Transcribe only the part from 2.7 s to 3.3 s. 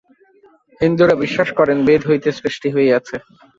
হইয়াছে।